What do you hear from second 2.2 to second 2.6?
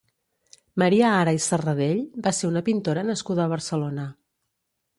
va ser